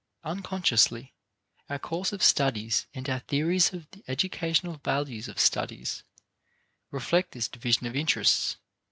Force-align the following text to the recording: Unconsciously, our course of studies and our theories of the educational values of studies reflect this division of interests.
Unconsciously, 0.23 1.13
our 1.69 1.77
course 1.77 2.11
of 2.11 2.23
studies 2.23 2.87
and 2.91 3.07
our 3.07 3.19
theories 3.19 3.71
of 3.71 3.87
the 3.91 4.03
educational 4.07 4.81
values 4.83 5.27
of 5.27 5.39
studies 5.39 6.01
reflect 6.89 7.33
this 7.33 7.47
division 7.47 7.85
of 7.85 7.95
interests. 7.95 8.55